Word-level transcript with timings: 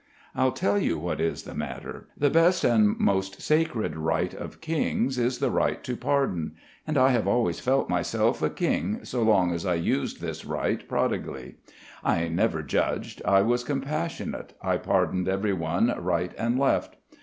"I'll 0.33 0.51
tell 0.51 0.79
you 0.79 0.97
what 0.97 1.21
is 1.21 1.43
the 1.43 1.53
matter. 1.53 2.07
The 2.17 2.31
best 2.31 2.63
and 2.63 2.97
most 2.97 3.39
sacred 3.39 3.95
right 3.95 4.33
of 4.33 4.59
kings 4.59 5.19
is 5.19 5.37
the 5.37 5.51
right 5.51 5.83
to 5.83 5.95
pardon. 5.95 6.53
And 6.87 6.97
I 6.97 7.09
have 7.09 7.27
always 7.27 7.59
felt 7.59 7.87
myself 7.87 8.41
a 8.41 8.49
king 8.49 9.01
so 9.05 9.21
long 9.21 9.51
as 9.53 9.63
I 9.63 9.75
used 9.75 10.19
this 10.19 10.43
right 10.43 10.89
prodigally. 10.89 11.57
I 12.03 12.29
never 12.29 12.63
judged, 12.63 13.21
I 13.25 13.43
was 13.43 13.63
compassionate, 13.63 14.53
I 14.59 14.77
pardoned 14.77 15.27
everyone 15.27 15.93
right 15.95 16.31
and 16.35 16.57
left. 16.57 16.95